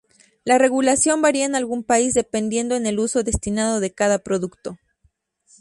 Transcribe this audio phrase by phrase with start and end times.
[0.45, 4.79] La regulación varía en algún país dependiendo en el uso destinado de cada producto.